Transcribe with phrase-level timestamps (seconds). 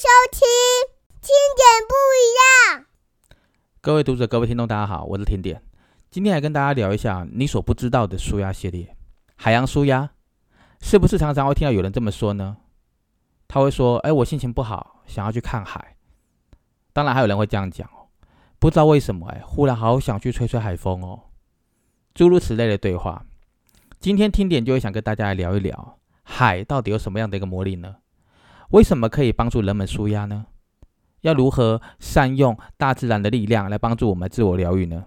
[0.00, 0.40] 收听
[1.20, 1.28] 听
[1.58, 2.86] 点不一样。
[3.82, 5.62] 各位读者、各位听众，大家好，我是甜点。
[6.10, 8.96] 今天来跟大家聊一下你所不知道的舒压系列——
[9.36, 10.10] 海洋舒压。
[10.80, 12.56] 是不是常常会听到有人这么说呢？
[13.46, 15.98] 他会说：“哎，我心情不好，想要去看海。”
[16.94, 18.08] 当然，还有人会这样讲哦，
[18.58, 21.24] 不知道为什么，哎，忽然好想去吹吹海风哦。
[22.14, 23.26] 诸如此类的对话，
[24.00, 27.96] 今天听点就会想跟大家来聊一聊，海到底有什么样的一个魔力呢？
[28.70, 30.46] 为什么可以帮助人们舒压呢？
[31.22, 35.04] 要如何善用大自然的力量来帮助我们自我疗愈呢？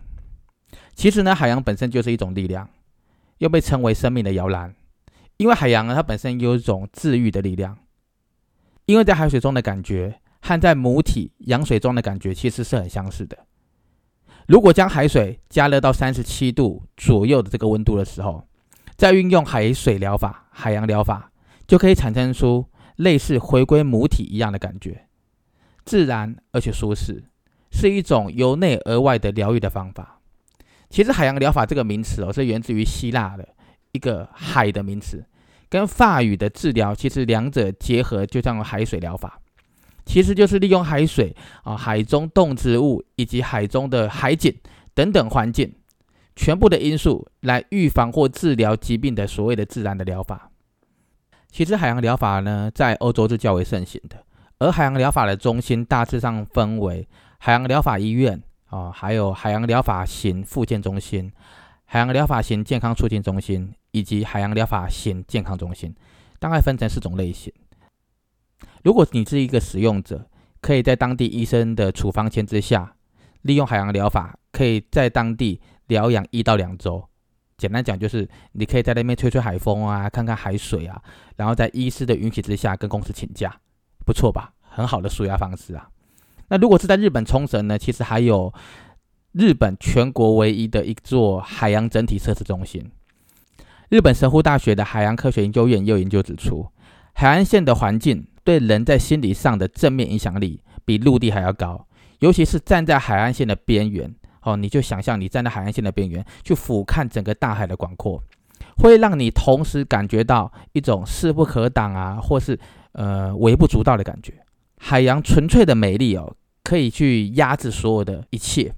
[0.93, 2.69] 其实呢，海洋本身就是一种力量，
[3.39, 4.75] 又被称为生命的摇篮。
[5.37, 7.77] 因为海洋呢，它本身有一种治愈的力量。
[8.85, 13.37] 因为在海水中的感觉和在母体羊水中的感觉其实是很相似的。
[14.45, 18.45] 如果将海水加热到三十七度左右的这个温度的时候，
[18.97, 21.31] 再运用海水疗法、海洋疗法，
[21.65, 25.07] 就可以产生出类似回归母体一样的感觉，
[25.85, 27.23] 自然而且舒适，
[27.71, 30.19] 是一种由内而外的疗愈的方法。
[30.89, 33.47] 其实，海洋疗法这个名词哦，是源自于希腊的
[33.93, 35.25] 一个“海”的名词，
[35.67, 39.39] 跟法语的治疗其实两者结合，就叫做海水疗法。
[40.05, 44.53] 其实就是利用海水啊、海中动植物以及海中的海景
[44.93, 45.73] 等等环境
[46.35, 50.51] 全部的因素来预防或治疗疾病的所谓的自然的疗法。
[51.53, 54.25] 其实海洋疗法呢，在欧洲是较为盛行的，
[54.57, 58.41] 而海洋疗法的中心大致上分为海洋疗法医院。
[58.65, 61.31] 啊，还有海洋疗法型复健中心、
[61.85, 65.93] 海洋疗法型健康促进中心以及海洋疗法型健康中心，
[66.39, 67.53] 大概分成四种类型。
[68.83, 70.27] 如果你是一个使用者，
[70.59, 72.95] 可以在当地医生的处方签之下，
[73.43, 77.07] 利用海洋疗法，可以在当地疗养一到两周。
[77.63, 81.01] 简单讲，就是你可以在那边吹吹海风啊，看看海水啊，
[81.37, 83.55] 然后在医师的允许之下跟公司请假，
[84.05, 84.53] 不错吧？
[84.59, 85.87] 很好的舒压方式啊。
[86.49, 87.77] 那如果是在日本冲绳呢？
[87.77, 88.53] 其实还有
[89.31, 92.91] 日本全国唯一的一座海洋整体测试中心。
[93.87, 96.67] 日本神户大学的海洋科学研究院也有研究指出，
[97.13, 101.87] 海岸线的环境对人在心理上的正面影响力比陆地还要高。
[102.19, 104.13] 尤其是站在海岸线的边缘，
[104.43, 108.21] 哦，你就想象你站在海岸线的边缘去俯瞰整个大海的广阔，
[108.77, 112.59] 会让你同时感觉到一种势不可挡啊，或是
[112.91, 114.33] 呃微不足道的感觉。
[114.77, 118.73] 海洋纯粹的美丽哦，可以去压制所有的一切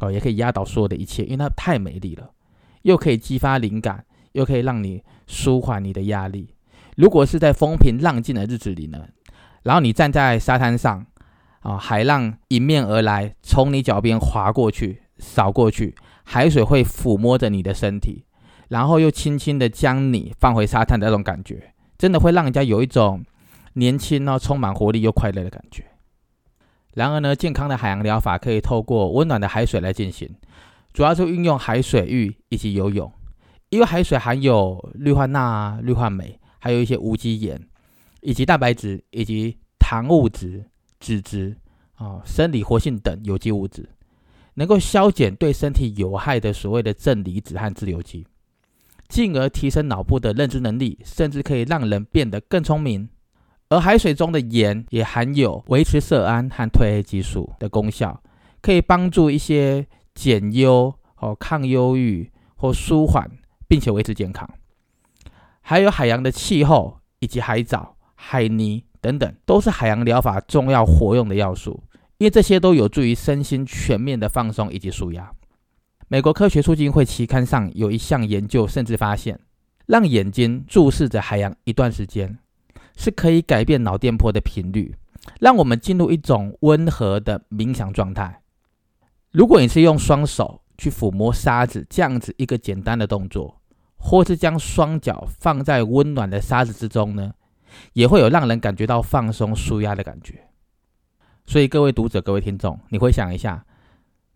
[0.00, 2.30] 哦，也可以压倒所有的一切，因为它太美丽了，
[2.82, 6.54] 又可以激发灵感，又可以让你舒缓你的压力。
[6.96, 9.06] 如果是在风平浪静的日子里呢，
[9.62, 11.06] 然后你站在沙滩上
[11.60, 15.94] 啊，海浪迎面而来，从你脚边划过去，扫过去，
[16.24, 18.24] 海水会抚摸着你的身体，
[18.68, 23.24] 然后又轻轻的将你放回沙滩的那种感觉，真的会让人家有一种。
[23.76, 25.84] 年轻呢，充满活力又快乐的感觉。
[26.92, 30.32] 然而呢，健康的海洋疗法可以透过温暖的海水来进行，
[30.92, 33.12] 主要是运用海水浴以及游泳。
[33.70, 37.60] 因为海水含有氯化钠、氯化镁，还有一些无机盐，
[38.20, 40.64] 以及蛋白质以及糖物质、
[41.00, 41.56] 脂质
[41.96, 43.88] 啊、生理活性等有机物质，
[44.54, 48.26] 能够消减对身体有害的所谓的正离子和自由基，
[49.08, 53.08] 进而提升脑部的认知能力，甚至可以让人变得更聪明。
[53.68, 58.22] 而海水中的盐也含有维持色胺和褪黑激素的功效，
[58.60, 63.28] 可以帮助一些减忧、哦抗忧郁或舒缓，
[63.66, 64.48] 并且维持健康。
[65.60, 71.82] 还有海洋的气候以及海藻、海泥等等，都是海洋疗法重要活用的要素，
[72.24, 75.30] 因为这些都有助于身心全面的放松以及舒压。
[76.08, 79.38] 美国科学促进会期刊上有一项研究，甚至发现，
[79.84, 82.38] 让眼睛注视着海洋一段时间。
[82.96, 84.94] 是可以改变脑电波的频率，
[85.38, 88.40] 让我们进入一种温和的冥想状态。
[89.30, 93.60] 如果你是用双手去抚摸沙子这样子一个简单的动作，
[93.98, 97.34] 或是将双脚放在温暖的沙子之中呢，
[97.92, 100.48] 也会有让人感觉到放松舒压的感觉。
[101.46, 103.64] 所以各位读者、各位听众，你回想一下，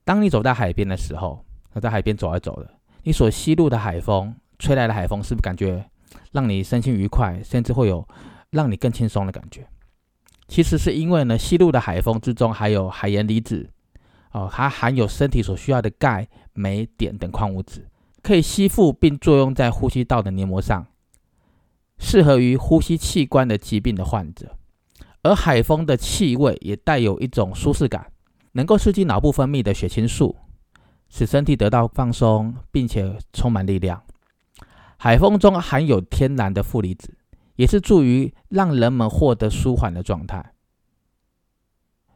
[0.04, 1.44] 当你走在海边的时候，
[1.80, 2.70] 在海边走来走的，
[3.02, 5.84] 你所吸入的海风，吹来的海风，是不是感觉
[6.32, 8.06] 让你身心愉快，甚至会有？
[8.50, 9.68] 让你更轻松的感觉，
[10.46, 13.68] 其实是因为呢，吸入的海风之中含有海盐离子，
[14.32, 17.86] 哦，它含有身体所需要的钙、镁、碘等矿物质，
[18.22, 20.86] 可以吸附并作用在呼吸道的黏膜上，
[21.98, 24.57] 适合于呼吸器官的疾病的患者。
[25.22, 28.10] 而海风的气味也带有一种舒适感，
[28.52, 30.36] 能够刺激脑部分泌的血清素，
[31.08, 34.02] 使身体得到放松，并且充满力量。
[34.96, 37.14] 海风中含有天然的负离子。
[37.58, 40.52] 也是助于让人们获得舒缓的状态。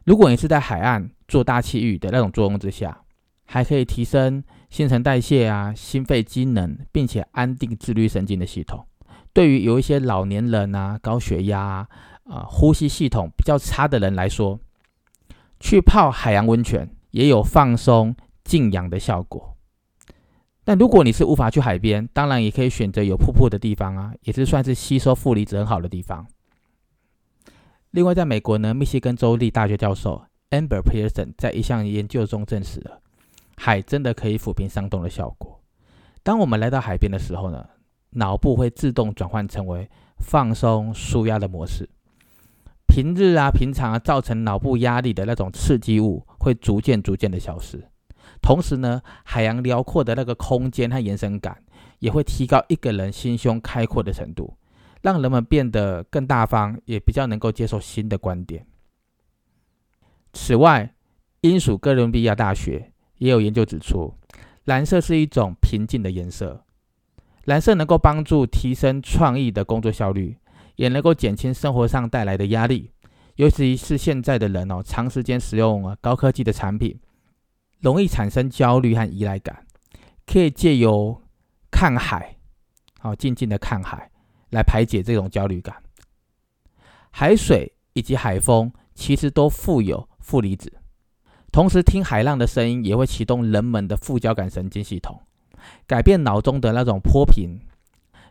[0.05, 3.01] 如果你是在海岸做大气浴的那种作用之下，
[3.43, 8.87] 还可以提升新陈代谢啊、心肺机能，并且安定自律神经的系统。
[9.33, 11.89] 对于有一些老年人啊、高血压啊、
[12.23, 14.59] 啊呼吸系统比较差的人来说，
[15.59, 19.55] 去泡海洋温泉也有放松静养的效果。
[20.65, 26.25] 但如果你是无法去海边，当然也可以选择有瀑布的地方啊，也是算是吸收负离子很好的地方。
[27.91, 33.01] 另外，在美国呢，密西根州立大学教授 Amber Pearson 在一项研究中证实了，
[33.57, 35.61] 海真的可以抚平伤痛的效果。
[36.23, 37.67] 当我们来到海边的时候呢，
[38.11, 39.89] 脑部会自动转换成为
[40.19, 41.89] 放松、舒压的模式。
[42.93, 47.83] 平日啊、平常啊，造成脑部压力的那种刺激物会逐渐、逐渐的消失。
[48.39, 51.63] 同时呢，海洋辽阔的那个空间和延伸感，
[51.97, 54.53] 也会提高一个人心胸开阔的程度，
[55.01, 58.63] 让人们变得更大方，也比较能够接受新的观点。
[60.33, 60.93] 此外，
[61.41, 64.13] 英属哥伦比亚大学也有研究指出，
[64.65, 66.63] 蓝色是一种平静的颜色，
[67.45, 70.37] 蓝色能够帮助提升创意的工作效率，
[70.75, 72.91] 也能够减轻生活上带来的压力，
[73.35, 76.99] 尤其是现在的人哦，长时间使用高科技的产品。
[77.79, 79.67] 容易产生焦虑和依赖感，
[80.25, 81.21] 可以借由
[81.69, 82.37] 看海，
[82.99, 84.09] 好静静的看海，
[84.51, 85.83] 来排解这种焦虑感。
[87.11, 90.71] 海水以及海风其实都富有负离子，
[91.51, 95.21] 同时听海浪的声音也会启动人们的副交感神经系统，
[95.85, 97.59] 改变脑中的那种波频，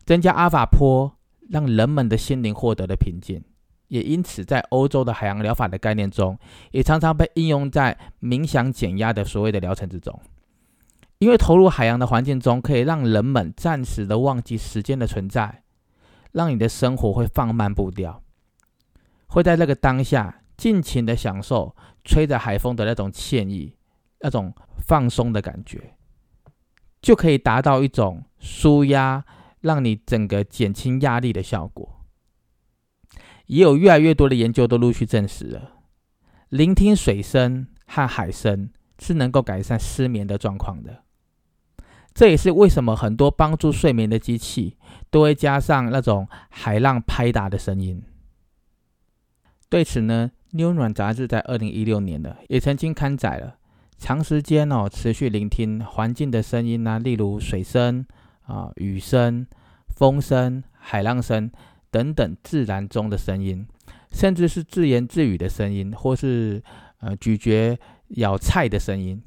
[0.06, 1.14] 增加阿法波，
[1.52, 3.44] 让人们的心灵获得了平静。
[3.88, 6.38] 也因此，在欧洲的海洋疗法的概念中，
[6.70, 10.18] 也常常被应用在冥想减压的所谓的疗程之中。
[11.18, 15.62] 因为投入海洋的环境中，可以让人们暂时的忘记时间的存在，
[16.32, 18.22] 让你的生活会放慢步调，
[19.26, 23.76] 会在那个当下尽情的享受吹着海风的那种惬意、
[24.20, 24.54] 那种
[24.86, 25.94] 放松的感觉，
[27.02, 29.22] 就可以达到一种舒压，
[29.62, 32.04] 让你整个减轻压力的效果。
[33.46, 35.72] 也有越来越多的研究都陆续证实了，
[36.50, 41.02] 聆听水声和海声是能够改善失眠的状况的。
[42.14, 44.76] 这也是为什么很多帮助睡眠的机器
[45.10, 48.02] 都会加上那种海浪拍打的声音。
[49.68, 53.56] 对此呢，《New 暖》杂志在二零一六年呢也曾经刊载了
[53.96, 58.04] 长时间哦持续聆听环境的声音啊，例如水声
[58.52, 59.46] 啊、雨声、
[59.88, 61.50] 风声、海浪声。
[61.92, 63.66] 等等，自然中的声音，
[64.10, 66.62] 甚至是自言自语的声音，或是
[67.00, 67.78] 呃咀嚼、
[68.16, 69.22] 咬菜的声音，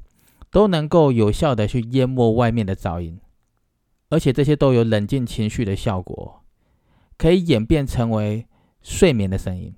[0.50, 3.20] 都能够有效的去淹没外面的噪音，
[4.10, 6.42] 而且这些都有冷静情绪的效果，
[7.16, 8.48] 可以演变成为
[8.82, 9.72] 睡眠的声音，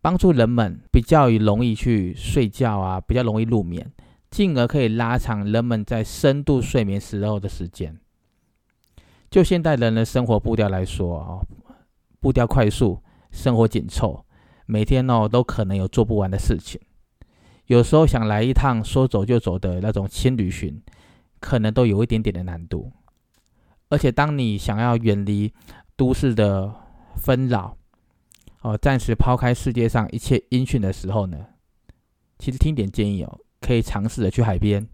[0.00, 3.90] 帮助人们比较容易去睡觉啊，比较容易入眠，
[4.30, 7.98] 进而可以拉长人们在深度睡眠时候的时间。
[9.34, 11.40] 就现代人的生活步调来说啊。
[12.20, 13.02] 步调快速，
[13.32, 14.24] 生活紧凑，
[14.64, 16.80] 每天哦都可能有做不完的事情。
[17.66, 20.80] 有时候想来一趟说走就走的那种轻旅行，
[21.40, 22.92] 可能都有一点点的难度。
[23.88, 25.52] 而且，当你想要远离
[25.96, 26.72] 都市的
[27.16, 27.76] 纷扰，
[28.60, 31.44] 哦，暂时抛开世界上一切音讯的时候呢，
[32.38, 34.86] 其实听点建议哦，可以尝试着去海边，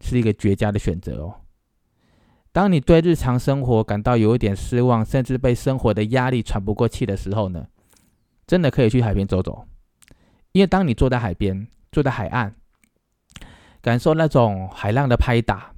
[0.00, 1.34] 是一个绝佳的选择哦。
[2.50, 7.68] 当你对日常生活感到有一点失望，甚至被生活的压力喘不过气的时候呢，
[8.46, 9.66] 真的可以去海边走走。
[10.52, 12.54] 因为当你坐在海边，坐在海岸，
[13.80, 15.72] 感受那种海浪的拍打，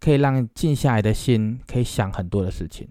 [0.00, 2.88] 可以让静下来的心可以想很多的事情，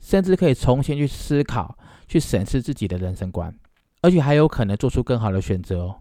[0.00, 3.54] 甚至可以重新去思考、去审视自己的人生观，
[4.00, 6.00] 而且还有可能做出更好的选择哦。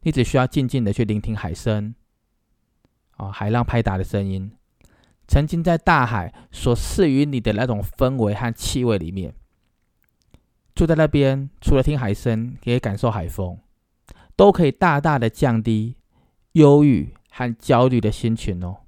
[0.00, 1.94] 你只需要静静的去聆听海声，
[3.18, 4.50] 啊，海浪拍打的声音。
[5.30, 9.32] 沉浸在大海所赐予你的那种氛围和气味里面，
[10.74, 13.56] 住在那边，除了听海声，可以感受海风，
[14.34, 15.94] 都可以大大的降低
[16.54, 18.78] 忧郁和焦虑的心情哦。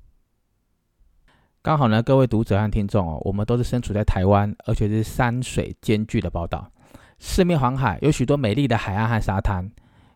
[1.63, 6.73] 刚好呢，各位读者和听众哦，我们都是身处在台湾，而且是山水兼具的宝岛，
[7.21, 9.71] 四面环海，有许多美丽的海岸和沙滩，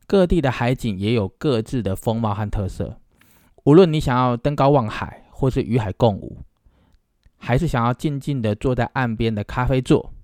[0.09, 2.99] 各地的海景也有各自的风貌和特色。
[3.63, 6.39] 无论你想要登高望海，或是与海共舞，
[7.37, 10.15] 还是想要静静的坐在岸边的咖啡座，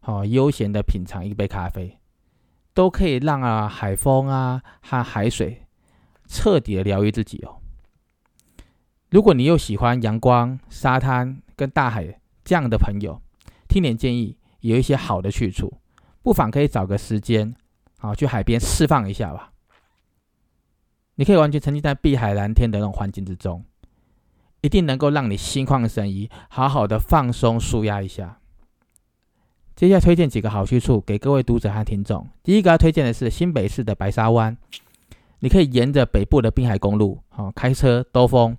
[0.00, 1.98] 好悠闲的品尝一杯咖啡，
[2.72, 5.66] 都可以让啊海风啊和海水
[6.26, 7.60] 彻底的疗愈自己哦。
[9.10, 13.20] 如果你又喜欢阳光、沙滩跟大海这样的朋友，
[13.68, 15.70] 听点建议，有一些好的去处，
[16.22, 17.54] 不妨可以找个时间，
[17.98, 19.52] 好去海边释放一下吧。
[21.16, 23.62] 你可以完全沉浸在碧海蓝天的那种环境之中，
[24.62, 28.38] 一定能够让你心旷神怡，好好的放松舒压一下。
[29.74, 32.28] 接下来推荐几个好去处给各位读者和听众。
[32.44, 34.56] 第一个要推荐的是新北市的白沙湾，
[35.40, 38.56] 你可以沿着北部的滨海公路，好开车兜风，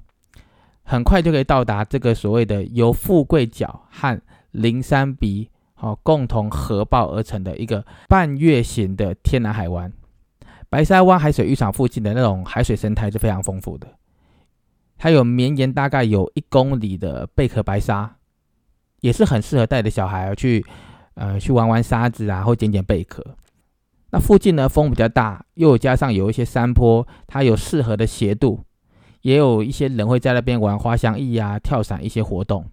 [0.83, 9.93] 很快就可以到达这个所谓的由富贵角和灵山鼻好共同合抱而成的一个半月形的天然海湾。
[10.69, 13.87] 白沙湾海水浴场附近的那种海水生态是非常丰富的，
[15.03, 18.09] 它有绵延大概有一公里的贝壳白沙，
[19.01, 20.65] 也是很适合带着小孩去。
[21.15, 23.21] 呃，去玩玩沙子啊，或捡捡贝壳。
[24.11, 28.61] 那附近呢，风比较大，又加上有一些山坡，它有适合的斜度，
[29.21, 32.65] 也有一些人会在那边玩滑翔翼啊、跳伞一些活动。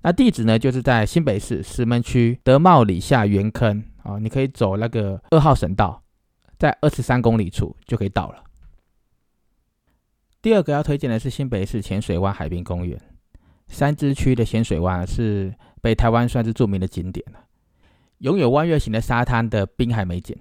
[0.00, 6.02] 那地址呢，就是在新北市石门区德茂里下园坑啊，你可以走那个二号省道，
[6.58, 8.44] 在二十三公里处就可以到了。
[10.48, 12.98] 第二个要推荐的是新北市浅水湾海滨公园，
[13.66, 17.40] 三支区的浅水湾是北台湾算是著名的景点了。
[18.20, 20.34] 拥有弯月形的沙滩的滨海美景，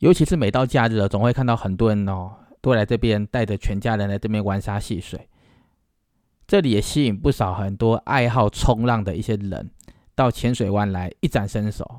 [0.00, 5.26] 尤其是每到假日总会看到很多人哦，都来这边带着全家人来这边玩沙戏水。
[6.46, 9.70] 这里也吸引不少很多爱好冲浪的一些人
[10.14, 11.90] 到浅水湾来一展身手。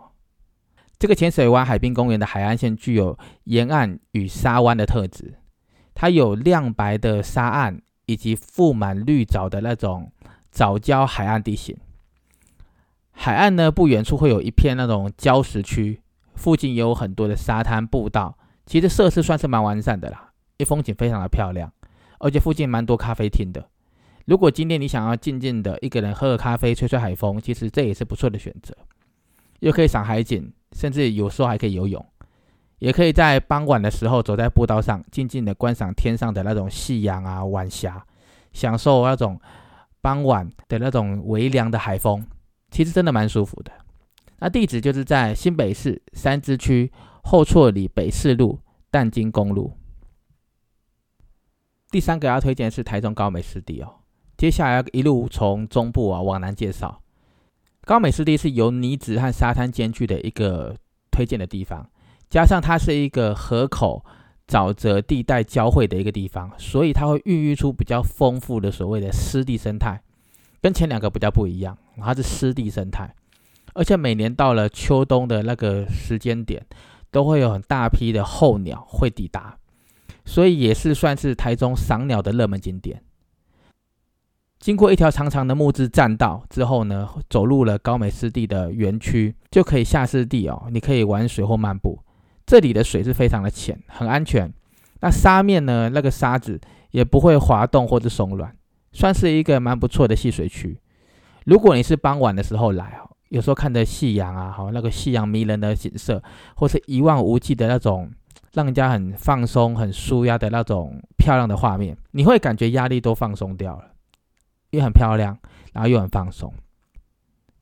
[0.99, 5.39] 这个浅水湾海滨公园的海岸线具有沿岸与沙湾的特质，
[5.93, 10.11] 它有亮白的沙岸以及覆满绿藻的那种
[10.51, 11.77] 藻礁海岸地形。
[13.11, 16.01] 海岸呢，不远处会有一片那种礁石区，
[16.35, 21.71] 附近也有很多的沙滩步道，其实设施算是蛮完善的啦，一风景非常的漂亮，
[22.19, 23.69] 而且附近蛮多咖啡厅的。
[24.25, 28.75] 如果今天你想要静静的一个人喝个咖啡，吹吹海风，其实这也是不错的选择，
[29.59, 32.03] 又可以赏海景，甚至有时候还可以游泳，
[32.83, 38.05] 也可以在傍晚的时候走在步道上，静静的观赏天上的那种夕阳啊、晚霞，
[38.51, 39.39] 享受那种
[40.01, 42.27] 傍晚的那种微凉的海风。
[42.71, 43.71] 其实真的蛮舒服的。
[44.39, 46.91] 那地址就是在新北市三支区
[47.23, 48.59] 后厝里北四路
[48.91, 49.71] 淡金公路。
[51.89, 53.87] 第三个要推荐是台中高美湿地哦。
[54.35, 57.01] 接下来要一路从中部啊往南介绍。
[57.85, 60.75] 高美湿地是由泥质和沙滩兼具的一个
[61.11, 61.89] 推荐的地方，
[62.33, 64.03] 加上它是一个河口
[64.47, 70.01] 沼泽地带交汇的一个地方，所以它会孕育出比较丰富的所谓的湿地生态。
[70.59, 73.13] 跟前两个比较不一样，它是湿地生态，
[73.75, 76.65] 而且每年到了秋冬的那个时间点，
[77.11, 79.55] 都会有很大批的候鸟会抵达，
[80.25, 83.03] 所以也是算是台中赏鸟的热门景点。
[84.59, 91.99] 经过一条长长的木质栈道之后呢，走入了高美湿地的园区，就可以下湿地哦，你可以玩水或漫步。
[92.45, 94.51] 这里的水是非常的浅，很安全。
[95.01, 96.59] 那沙面呢，那个沙子
[96.91, 98.55] 也不会滑动或者松软。
[98.91, 100.79] 算是一个蛮不错的戏水区。
[101.45, 106.21] 如果你是傍晚的时候来哦，有时候看着夕阳啊，好那个夕阳迷人的景色，
[106.55, 108.11] 或是一望无际的那种
[108.53, 113.93] 让人家很放松、很舒压的那种漂亮的画面，你会感觉压力都放松掉了，
[114.69, 115.39] 也很漂亮，
[115.73, 116.53] 然后又很放松。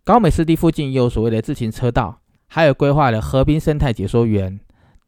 [0.03, 4.59] 高美湿地附近也有所谓的自行车道，还有规划的河滨生态解说园、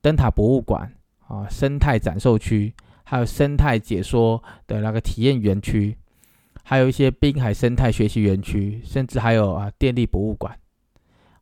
[0.04, 0.94] 灯塔博物馆
[1.28, 2.74] 啊、生态展售区，
[3.06, 5.98] 还有生态解说的那个体验园区。
[6.62, 10.58] 还有一些滨海生态学习园区，甚至还有啊电力博物馆，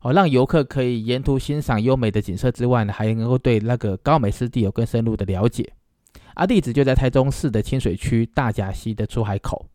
[0.00, 5.72] 哦，让游客可以沿途欣赏优美的景色之外呢，还能够对那个高美湿地有更深入的了解。
[6.34, 9.66] 啊，地址就在台中市的清水区大甲溪的出海口。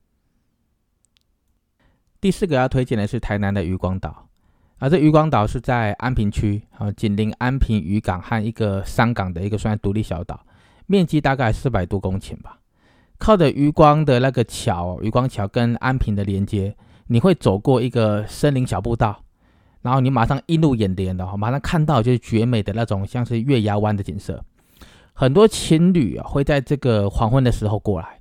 [2.19, 4.26] 第四个要推荐的是台南的渔光岛，
[4.79, 10.39] 啊，这渔光岛是在安平区，啊，紧邻安平渔港和一个商港的一个算独立小岛，
[10.85, 12.59] 面积大概四百多公顷吧。
[13.17, 16.75] 靠着渔光的那个桥，渔光桥跟安平的连接，
[17.07, 19.23] 你会走过一个森林小步道，
[19.81, 24.43] 然后你马上映入眼帘的，马上看到就是绝美的那种像是月牙湾的景色。
[25.13, 28.19] 很多情侣啊会在这个黄昏的时候过来，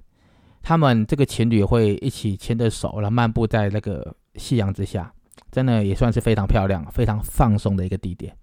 [0.62, 5.12] 他们这个情侣会一起牵着手，然后漫步在那个夕阳之下，
[5.50, 8.34] 真的也算是非常漂亮、非常放松的一个地点。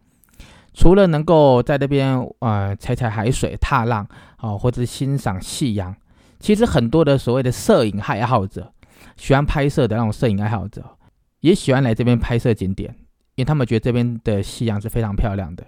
[0.73, 4.07] 除了能够在那边啊踩踩海水、踏浪
[4.38, 5.95] 啊，或者欣赏夕阳。
[6.39, 8.73] 其实很多的所谓的摄影爱好者，
[9.15, 10.97] 喜欢拍摄的那种摄影爱好者，
[11.39, 12.93] 也喜欢来这边拍摄景点，
[13.35, 15.65] 因为他们觉得这边的夕阳是非常漂亮的，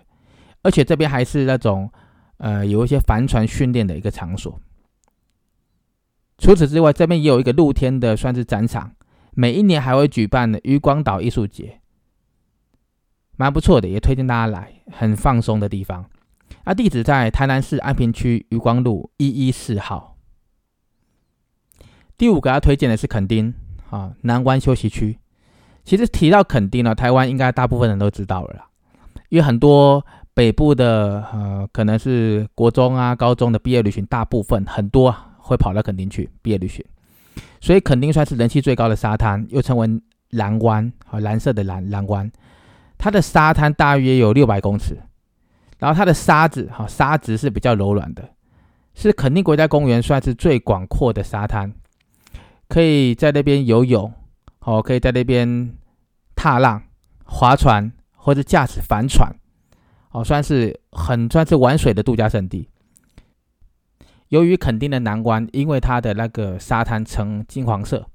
[0.64, 1.90] 而且这边还是那种
[2.40, 4.60] 呃有一些帆船训练的一个场所。
[6.38, 8.92] 除此之外，这边也有一个露天的算是展场，
[9.36, 11.82] 每一年还会举办渔光岛艺术节，
[13.36, 16.10] 蛮不错的，也推荐大家来，很放松的地方。
[16.64, 20.18] 啊，地址在台南市安平区渔光路一一四号。
[22.18, 23.54] 第五个要推荐的是垦丁
[23.90, 25.20] 啊，南湾休息区。
[25.84, 28.68] 其实提到垦丁呢，台湾应该大部分人都知道了啦，
[29.30, 36.84] 因为很多北部的呃，可能是国中啊、高中的毕业旅行，大部分很多会跑到垦丁去毕业旅行，
[37.60, 39.88] 所以垦丁算是人气最高的沙滩，又称为
[40.30, 42.32] 蓝湾，啊，蓝色的蓝蓝湾。
[42.98, 44.98] 它的沙滩大约有六百公尺，
[45.80, 48.30] 然后它的沙子，哈，沙质是比较柔软的，
[48.94, 51.74] 是垦丁国家公园算是最广阔的沙滩，
[52.68, 54.12] 可以在那边游泳。
[54.68, 55.76] 哦，可以在那边
[56.36, 56.82] 踏浪、
[57.24, 59.32] 划船或者驾驶帆船，
[60.10, 62.68] 哦，算是很算是玩水的度假胜地。
[64.30, 68.06] 由于垦丁的南湾，因为它的那个沙滩呈金黄色，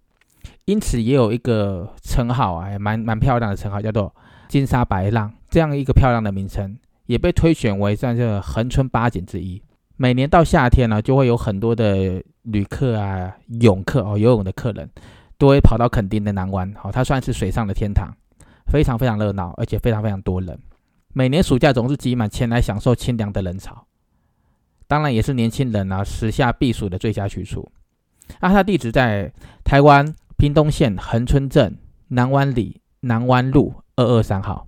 [0.65, 4.15] 因此也有一个称号啊，蛮蛮漂亮的称号，叫做
[4.49, 6.77] “金沙白浪”这样一个漂亮的名称，
[7.07, 9.63] 也被推选为算是恒春八景之一。
[9.97, 14.89] 每年到夏天呢，就会有很多的旅客啊、泳客哦，游泳的客人。
[15.39, 18.15] 都会跑到垦丁的南湾，好，它算是水上的天堂，
[18.67, 20.61] 非常非常热闹，而且非常非常多人。
[21.15, 23.87] 每年暑假总是挤满前来享受清凉的人潮，
[24.91, 27.71] 当然也是年轻人啊时下避暑的最佳去处。
[28.41, 29.33] 啊它地址在
[29.63, 31.79] 台湾屏东县恒春镇
[32.09, 34.67] 南湾里南湾路二二三号。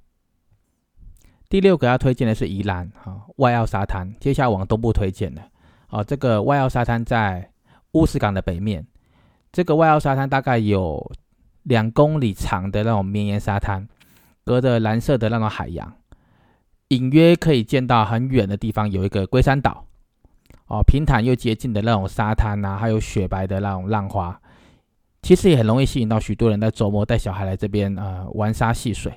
[1.48, 5.42] 第六个要推荐的是宜兰啊外澳沙滩，接下来往东部推荐的
[5.88, 7.50] 啊这个外澳沙滩在
[7.94, 8.86] 乌石港的北面。
[9.50, 11.12] 这个外澳沙滩大概有
[11.64, 13.88] 两公里长的那种绵延沙滩，
[14.44, 15.92] 隔着蓝色的那种海洋，
[16.88, 19.84] 隐约可以见到很远的地方有一个龟山岛，
[20.72, 24.40] 哦，平坦又洁净的那种沙滩呐，还有雪白的那种浪花，
[25.20, 29.12] 其实也很容易吸引到许多人在周末带小孩来这边呃玩沙戏水。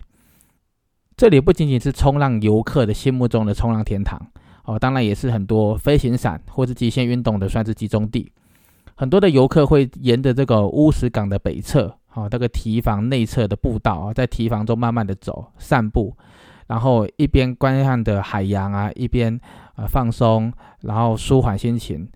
[1.15, 4.19] 这里不仅仅是冲浪游客的心目中的冲浪天堂，
[4.65, 8.29] 哦，当然也是很多飞行伞或是极限运动的算是集中地。
[8.97, 16.17] 很多的游客会沿着这个乌石港的北侧，好，这个堤防内侧的步道啊，在堤防中慢慢的走散步，
[16.67, 19.39] 然后一边观看的海洋啊，一边
[19.75, 20.51] 啊放松，
[20.81, 22.09] 然后舒缓心情，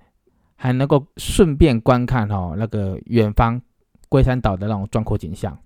[0.55, 3.61] 还能够顺便观看哦那个远方
[4.07, 5.57] 龟山岛的那种壮阔景象。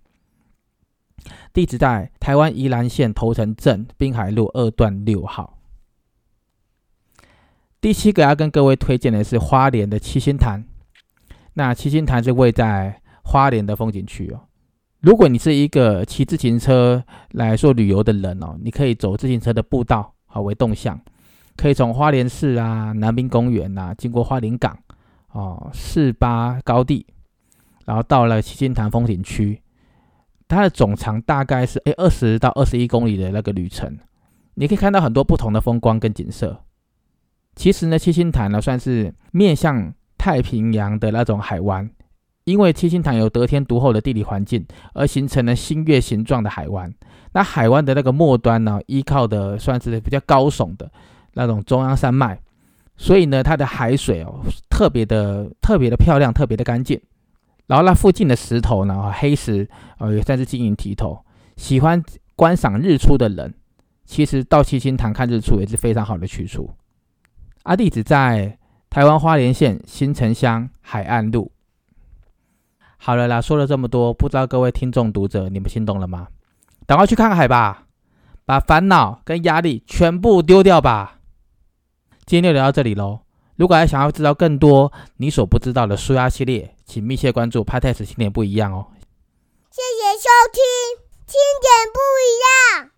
[1.54, 5.58] 地址在台湾宜兰县头城镇滨海路二段六号。
[7.80, 10.66] 第七个要跟各位推荐的是花莲的七星潭。
[11.54, 14.42] 那七星潭是位在花莲的风景区哦。
[15.04, 20.98] 如果你是一个骑自行车来做旅游的人哦，你可以走自行车的步道啊为动向，
[21.58, 24.80] 可以从花莲市啊、南滨公园呐，经过花莲港
[25.34, 27.06] 哦、四八高地，
[27.86, 29.62] 然后到了七星潭风景区。
[30.48, 33.98] 它的总长大概是诶二十到二十一公里的那个旅程，
[34.54, 36.64] 你可以看到很多不同的风光跟景色。
[37.56, 39.94] 其实呢，七星潭呢算是面向。
[40.16, 41.90] 太平洋的那种海湾，
[42.46, 46.94] 因为七星潭有得天独厚的地理环境，而形成了星月形状的海湾。
[47.34, 50.92] 那海湾的那个末端呢，依靠的算是比较高耸的
[51.34, 52.40] 那种中央山脉，
[52.98, 57.00] 所以呢，它的海水哦特别的特别的漂亮，特别的干净。
[57.68, 61.18] 然后那附近的石头呢，黑石哦也算是晶莹剔透。
[61.56, 62.04] 喜欢
[62.36, 63.54] 观赏日出的人，
[64.06, 66.70] 其实到七星潭看日出也是非常好的去处。
[67.64, 68.58] 阿弟子在。
[68.90, 71.52] 台湾花莲县新城乡海岸路。
[73.06, 76.30] 好了啦，说了这么多，不知道各位听众读者，你们心动了吗？
[76.88, 77.84] 赶快去看海吧，
[78.46, 81.20] 把烦恼跟压力全部丢掉吧。
[82.26, 83.20] 今天就聊到这里喽。
[83.58, 88.88] 如果还想要知道更多你所不知道的舒压系列，请密切关注 p a t e s 经典不一样哦。
[89.70, 90.64] 谢谢收听，
[91.28, 92.93] 经典不一样。